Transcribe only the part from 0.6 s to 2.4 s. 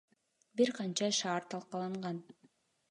Бир канча шаар талкаланган.